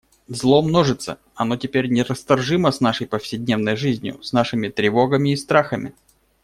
Зло 0.29 0.63
множится, 0.63 1.19
оно 1.35 1.57
теперь 1.57 1.87
нерасторжимо 1.91 2.71
с 2.71 2.79
нашей 2.81 3.05
повседневной 3.05 3.75
жизнью, 3.75 4.17
с 4.23 4.33
нашими 4.33 4.67
тревогами 4.69 5.29
и 5.29 5.35
страхами. 5.35 5.93